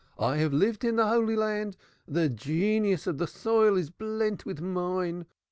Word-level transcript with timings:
I 0.17 0.37
have 0.37 0.51
lived 0.51 0.83
in 0.83 0.95
the 0.95 1.07
Holy 1.09 1.35
Land 1.35 1.77
the 2.07 2.27
genius 2.27 3.05
of 3.05 3.19
the 3.19 3.27
soil 3.27 3.77
is 3.77 3.91
blent 3.91 4.47
with 4.47 4.59
mine. 4.59 5.27